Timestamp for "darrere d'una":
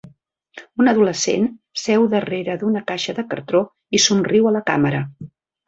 2.15-2.83